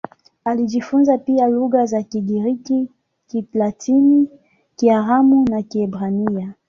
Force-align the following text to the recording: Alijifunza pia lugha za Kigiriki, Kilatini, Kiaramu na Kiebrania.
Alijifunza 0.45 1.17
pia 1.17 1.47
lugha 1.47 1.85
za 1.85 2.03
Kigiriki, 2.03 2.89
Kilatini, 3.27 4.29
Kiaramu 4.75 5.45
na 5.49 5.61
Kiebrania. 5.61 6.53